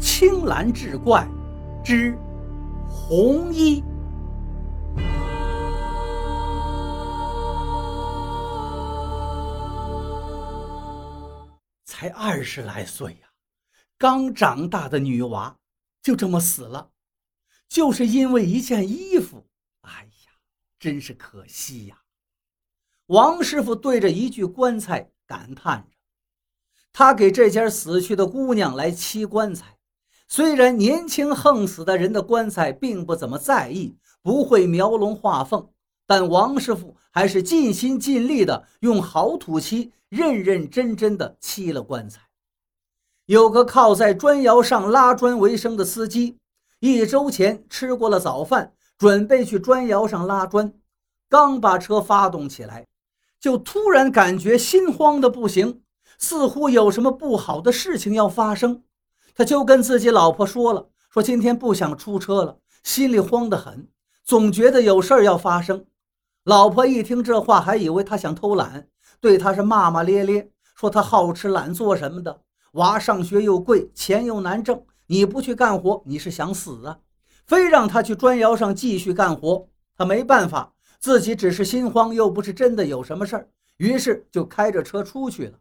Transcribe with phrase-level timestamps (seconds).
[0.00, 1.28] 青蓝志怪
[1.84, 2.16] 之
[2.88, 3.84] 红衣。
[11.84, 13.28] 才二十来岁呀，
[13.98, 15.54] 刚长大的女娃
[16.02, 16.90] 就这么死了，
[17.68, 19.46] 就是因为一件衣服。
[19.82, 20.32] 哎呀，
[20.78, 22.00] 真是可惜呀！
[23.06, 25.96] 王师傅对着一具棺材感叹着。
[26.92, 29.76] 他给这家死去的姑娘来漆棺材，
[30.32, 35.68] 虽然年轻横死的人的棺材并不怎么在意，不会描龙画凤，
[36.06, 42.20] 但王师傅还是尽心尽力的用好土漆认认真真的漆了棺材。
[43.26, 46.36] 有个靠在砖窑上拉砖为生的司机，
[46.78, 50.72] 一周前吃过了早饭，准备去砖窑上拉砖，
[51.28, 52.86] 刚把车发动起来，
[53.40, 55.82] 就突然感觉心慌的不行。
[56.18, 58.84] 似乎有什么不好的事情要发生，
[59.34, 63.88] 他就跟自己老婆说了，说今天不想出车了，心里慌得很，
[64.24, 65.84] 总觉得有事儿要发生。
[66.44, 68.88] 老婆一听这话，还以为他想偷懒，
[69.20, 76.98] 对他是骂骂咧咧，说他好吃懒做什么的，娃上学又贵，钱又难挣，你不去干活，你是想死啊？
[77.46, 85.58] 非让他去砖窑上继续干活，他没办法，自己只是心慌，又不是真的有什么事儿，于是就开着车出去了。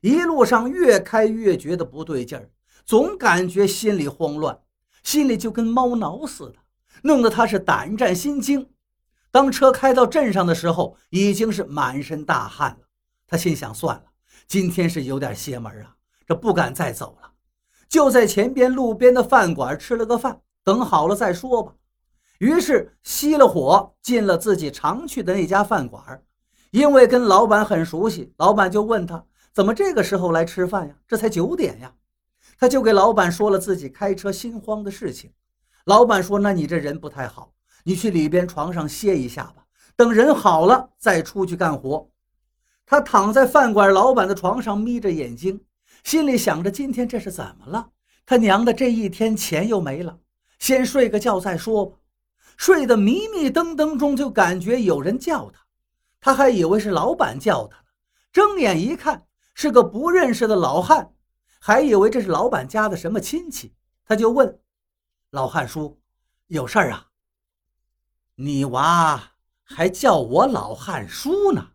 [0.00, 2.48] 一路上越开越觉得不对劲儿，
[2.86, 4.60] 总感觉心里慌乱，
[5.02, 6.54] 心里就跟猫挠似的，
[7.02, 8.70] 弄得他是胆战心惊。
[9.32, 12.86] 当车开到镇上的时候，已经是满身大汗了。
[13.26, 14.04] 他心想：算了，
[14.46, 15.96] 今天是有点邪门啊，
[16.28, 17.32] 这不敢再走了。
[17.88, 21.74] 就在前边路边的饭馆吃了个饭，等好了再说吧。
[22.38, 26.22] 于是熄了火，进了自己常去的那家饭馆。
[26.70, 29.24] 因为跟老板很熟悉，老板就问他。
[29.52, 30.94] 怎么这个时候来吃饭呀？
[31.08, 31.92] 这才九点呀！
[32.58, 35.32] 他就给老板说了自己开车心慌的事情。
[35.84, 37.52] 老板说：“那你这人不太好，
[37.84, 42.08] 你去里边床上歇一下吧，等人好了再出去干活。”
[42.86, 45.60] 他躺在饭馆老板的床上，眯着眼睛，
[46.04, 47.90] 心里想着：今天这是怎么了？
[48.24, 50.18] 他娘的，这一天钱又没了，
[50.58, 51.96] 先睡个觉再说吧。
[52.56, 55.60] 睡得迷迷瞪瞪中，就感觉有人叫他，
[56.20, 57.76] 他还以为是老板叫他
[58.32, 59.24] 睁眼一看。
[59.58, 61.12] 是个不认识的老汉，
[61.66, 64.60] 还以为这是老板家的什么亲戚，他就问
[65.30, 65.98] 老汉叔
[66.46, 67.08] ：“有事儿啊？”
[68.36, 69.32] 你娃
[69.64, 71.70] 还叫我老汉叔呢，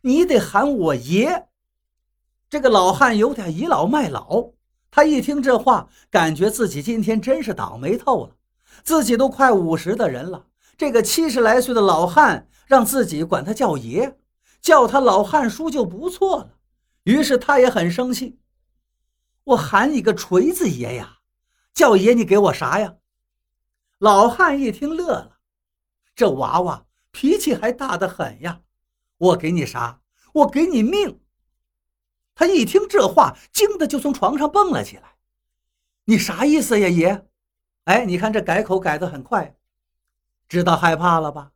[0.00, 1.48] 你得喊我爷。
[2.48, 4.52] 这个老汉有点倚老卖老，
[4.90, 8.36] 他一听这话，感觉自己今天真是倒霉透了。
[8.84, 10.46] 自己都快五十的人了，
[10.78, 14.16] 这个七十来岁的老汉让自己管他叫爷，
[14.62, 16.54] 叫他老汉叔就不错了。
[17.02, 18.38] 于是他也很生气，
[19.46, 21.18] 我喊你个锤子爷呀！
[21.72, 22.96] 叫爷你给我啥呀？
[23.98, 25.38] 老汉一听乐了，
[26.16, 28.62] 这娃娃脾气还大得很呀！
[29.18, 30.00] 我给你啥？
[30.32, 31.20] 我给你命！
[32.34, 35.16] 他一听这话，惊得就从床上蹦了起来。
[36.06, 37.28] 你啥意思呀，爷？
[37.84, 39.56] 哎，你看这改口改得很快，
[40.48, 41.52] 知道害怕了吧？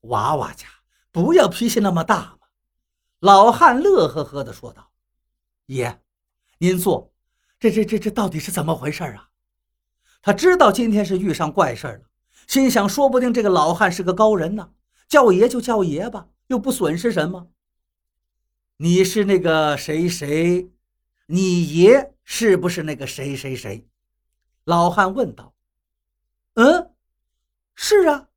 [0.00, 0.66] 娃娃家
[1.12, 2.38] 不要脾气那么大。
[3.20, 4.90] 老汉乐呵呵地说道
[5.66, 6.02] ：“爷，
[6.58, 7.09] 您坐。
[7.60, 9.28] 这、这、这、这到底是怎么回事啊？”
[10.22, 12.00] 他知道今天是遇上怪事了，
[12.48, 14.72] 心想：说不定这个老汉是个高人呢。
[15.08, 17.50] 叫爷就叫爷吧，又不损失什么。
[18.76, 20.70] 你是那个谁谁？
[21.26, 23.88] 你爷是不是那个谁谁谁？
[24.64, 25.54] 老汉问道。
[26.54, 26.92] “嗯，
[27.74, 28.28] 是啊，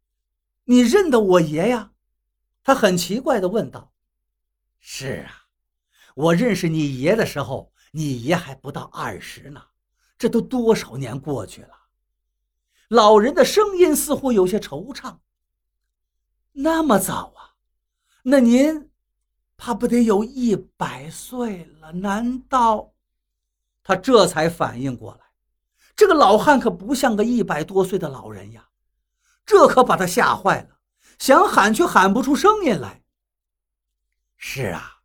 [0.66, 1.91] 你认得我爷呀？”
[2.63, 3.91] 他很奇怪地问道。
[4.79, 5.47] 是啊，
[6.16, 9.61] 我认识你爷的时候，你爷还不到二十呢。
[10.17, 11.75] 这都多少年过去了？
[12.89, 15.17] 老人的声音似乎有些惆怅。
[16.53, 17.55] 那么早啊？
[18.23, 18.89] 那您
[19.57, 21.91] 怕不得有一百岁了？
[21.91, 22.93] 难道？
[23.83, 25.25] 他这才反应过来，
[25.96, 28.69] 这个老汉可不像个一百多岁的老人呀。
[29.46, 30.79] 这可把他吓坏了，
[31.19, 33.03] 想喊却喊不出声音来。
[34.37, 35.01] 是啊，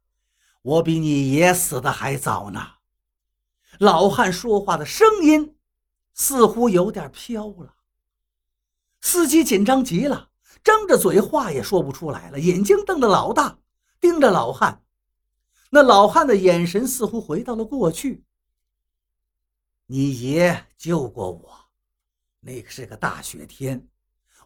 [0.63, 2.78] 我比你爷死的还早呢。
[3.79, 5.57] 老汉说话的声音
[6.13, 7.75] 似乎有点飘了。
[9.01, 10.31] 司机紧张极了，
[10.65, 13.59] 张着嘴，话也说不出来了，眼睛瞪得老大，
[14.01, 14.83] 盯着老汉。
[15.71, 18.25] 那老汉的眼神似乎回到了过去。
[19.87, 21.51] 你爷救过我，
[22.41, 23.87] 那个是个大雪天，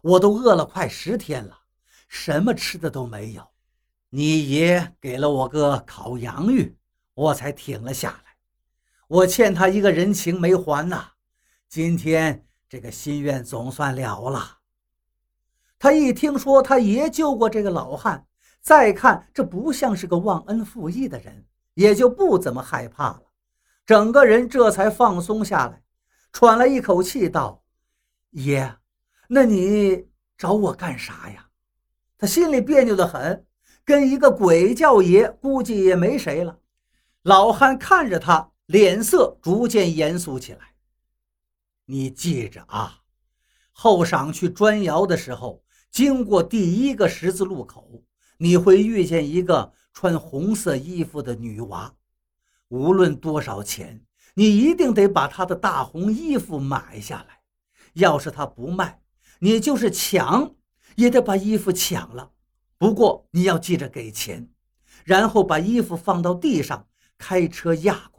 [0.01, 1.59] 我都饿了快十天了，
[2.07, 3.45] 什么吃的都没有。
[4.09, 6.77] 你爷给了我个烤洋芋，
[7.15, 8.22] 我才挺了下来。
[9.07, 11.11] 我欠他一个人情没还呐，
[11.67, 14.59] 今天这个心愿总算了了。
[15.77, 18.25] 他一听说他爷救过这个老汉，
[18.61, 23.23] 再看这不像是个忘恩负义的人，也就不怎么害怕了。
[23.85, 25.83] 整个人这才放松下来，
[26.31, 27.61] 喘了一口气道
[28.31, 28.77] ：“爷，
[29.27, 30.07] 那你
[30.37, 31.49] 找我干啥呀？”
[32.17, 33.45] 他心里别扭的很，
[33.83, 36.57] 跟一个鬼叫爷，估计也没谁了。
[37.23, 40.75] 老汉看着他，脸色逐渐严肃起来。
[41.85, 43.01] 你记着啊，
[43.71, 45.61] 后晌去砖窑的时候。
[45.91, 48.03] 经过第一个十字路口，
[48.37, 51.93] 你会遇见一个穿红色衣服的女娃。
[52.69, 57.41] 无论多少钱，你一定得把她的大红衣服买下来。
[57.93, 59.03] 要是她不卖，
[59.37, 60.55] 你就是抢
[60.95, 62.31] 也得把衣服抢了。
[62.79, 64.49] 不过你要记着给钱，
[65.05, 66.87] 然后把衣服放到地上，
[67.19, 68.09] 开车压，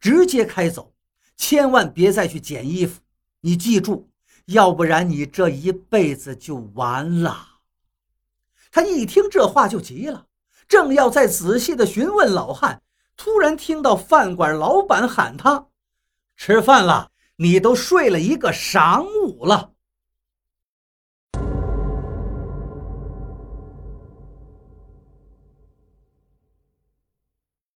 [0.00, 0.92] 直接开走，
[1.36, 3.00] 千万别再去捡衣服。
[3.40, 4.08] 你记住。
[4.46, 7.46] 要不然你这一辈子就完了。
[8.72, 10.26] 他一听这话就急了，
[10.66, 12.82] 正要再仔细的询问老汉，
[13.16, 15.68] 突然听到饭馆老板喊他
[16.36, 19.72] ：“吃饭了，你都睡了一个晌午了。”